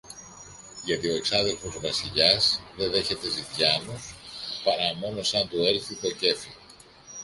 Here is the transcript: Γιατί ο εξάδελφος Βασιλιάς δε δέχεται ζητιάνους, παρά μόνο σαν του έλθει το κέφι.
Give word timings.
Γιατί 0.85 1.09
ο 1.09 1.15
εξάδελφος 1.15 1.79
Βασιλιάς 1.79 2.61
δε 2.77 2.89
δέχεται 2.89 3.29
ζητιάνους, 3.29 4.15
παρά 4.63 4.95
μόνο 4.95 5.23
σαν 5.23 5.47
του 5.49 5.57
έλθει 5.57 5.95
το 5.95 6.11
κέφι. 6.11 6.51